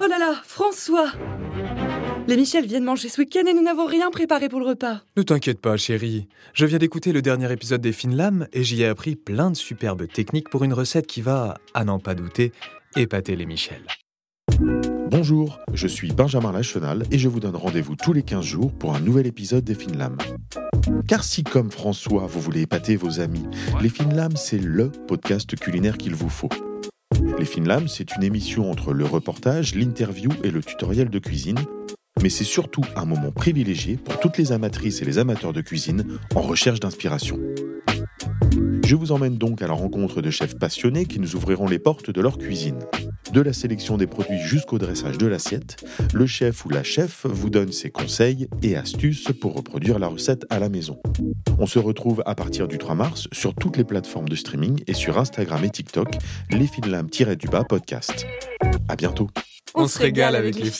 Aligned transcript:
Oh 0.00 0.06
là 0.08 0.18
là, 0.18 0.34
François 0.44 1.12
Les 2.28 2.36
Michel 2.36 2.66
viennent 2.66 2.84
manger 2.84 3.08
ce 3.08 3.20
week-end 3.20 3.44
et 3.46 3.54
nous 3.54 3.62
n'avons 3.62 3.86
rien 3.86 4.10
préparé 4.10 4.48
pour 4.48 4.60
le 4.60 4.66
repas. 4.66 5.00
Ne 5.16 5.22
t'inquiète 5.22 5.60
pas, 5.60 5.76
chérie. 5.76 6.28
Je 6.52 6.66
viens 6.66 6.78
d'écouter 6.78 7.12
le 7.12 7.22
dernier 7.22 7.50
épisode 7.52 7.80
des 7.80 7.92
Fines 7.92 8.16
Lames 8.16 8.46
et 8.52 8.62
j'y 8.62 8.82
ai 8.82 8.86
appris 8.86 9.16
plein 9.16 9.50
de 9.50 9.56
superbes 9.56 10.06
techniques 10.06 10.50
pour 10.50 10.64
une 10.64 10.72
recette 10.72 11.06
qui 11.06 11.22
va, 11.22 11.54
à 11.74 11.84
n'en 11.84 11.98
pas 11.98 12.14
douter, 12.14 12.52
épater 12.94 13.36
les 13.36 13.46
Michel. 13.46 13.82
Bonjour, 15.08 15.58
je 15.72 15.86
suis 15.86 16.12
Benjamin 16.12 16.52
Lachenal 16.52 17.04
et 17.10 17.18
je 17.18 17.28
vous 17.28 17.40
donne 17.40 17.56
rendez-vous 17.56 17.96
tous 17.96 18.12
les 18.12 18.22
15 18.22 18.44
jours 18.44 18.72
pour 18.72 18.94
un 18.94 19.00
nouvel 19.00 19.26
épisode 19.26 19.64
des 19.64 19.74
Fines 19.74 19.96
Lames. 19.96 20.18
Car 21.08 21.24
si 21.24 21.42
comme 21.42 21.70
François, 21.70 22.26
vous 22.26 22.40
voulez 22.40 22.62
épater 22.62 22.96
vos 22.96 23.20
amis, 23.20 23.46
les 23.80 23.88
Fines 23.88 24.14
Lames, 24.14 24.36
c'est 24.36 24.58
LE 24.58 24.90
podcast 25.08 25.56
culinaire 25.56 25.96
qu'il 25.96 26.14
vous 26.14 26.28
faut. 26.28 26.48
Les 27.38 27.44
Fines 27.44 27.68
Lames, 27.68 27.88
c'est 27.88 28.16
une 28.16 28.22
émission 28.22 28.70
entre 28.70 28.94
le 28.94 29.04
reportage, 29.04 29.74
l'interview 29.74 30.30
et 30.42 30.50
le 30.50 30.62
tutoriel 30.62 31.10
de 31.10 31.18
cuisine, 31.18 31.58
mais 32.22 32.30
c'est 32.30 32.44
surtout 32.44 32.82
un 32.96 33.04
moment 33.04 33.30
privilégié 33.30 33.96
pour 33.96 34.18
toutes 34.20 34.38
les 34.38 34.52
amatrices 34.52 35.02
et 35.02 35.04
les 35.04 35.18
amateurs 35.18 35.52
de 35.52 35.60
cuisine 35.60 36.18
en 36.34 36.40
recherche 36.40 36.80
d'inspiration. 36.80 37.38
Je 38.86 38.94
vous 38.94 39.10
emmène 39.10 39.36
donc 39.36 39.62
à 39.62 39.66
la 39.66 39.72
rencontre 39.72 40.22
de 40.22 40.30
chefs 40.30 40.56
passionnés 40.56 41.06
qui 41.06 41.18
nous 41.18 41.34
ouvriront 41.34 41.66
les 41.66 41.80
portes 41.80 42.12
de 42.12 42.20
leur 42.20 42.38
cuisine. 42.38 42.78
De 43.32 43.40
la 43.40 43.52
sélection 43.52 43.96
des 43.96 44.06
produits 44.06 44.38
jusqu'au 44.38 44.78
dressage 44.78 45.18
de 45.18 45.26
l'assiette, 45.26 45.84
le 46.14 46.24
chef 46.24 46.64
ou 46.64 46.68
la 46.68 46.84
chef 46.84 47.26
vous 47.26 47.50
donne 47.50 47.72
ses 47.72 47.90
conseils 47.90 48.46
et 48.62 48.76
astuces 48.76 49.32
pour 49.40 49.54
reproduire 49.54 49.98
la 49.98 50.06
recette 50.06 50.46
à 50.50 50.60
la 50.60 50.68
maison. 50.68 51.00
On 51.58 51.66
se 51.66 51.80
retrouve 51.80 52.22
à 52.26 52.36
partir 52.36 52.68
du 52.68 52.78
3 52.78 52.94
mars 52.94 53.26
sur 53.32 53.56
toutes 53.56 53.76
les 53.76 53.84
plateformes 53.84 54.28
de 54.28 54.36
streaming 54.36 54.80
et 54.86 54.94
sur 54.94 55.18
Instagram 55.18 55.64
et 55.64 55.70
TikTok, 55.70 56.08
les 56.52 56.68
du 57.34 57.48
bas 57.48 57.64
podcast. 57.64 58.24
À 58.88 58.94
bientôt. 58.94 59.28
On, 59.74 59.88
se 59.88 59.98
régale 59.98 60.36
avec 60.36 60.54
les. 60.54 60.70